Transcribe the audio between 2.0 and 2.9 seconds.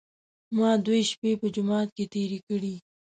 تېرې کړې.